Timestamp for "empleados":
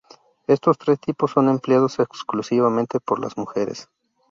1.47-1.99